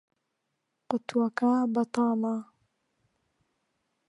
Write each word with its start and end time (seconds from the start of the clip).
قوتووەکە 0.89 1.51
بەتاڵە. 1.73 2.35